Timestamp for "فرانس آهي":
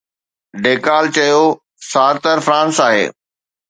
2.45-3.05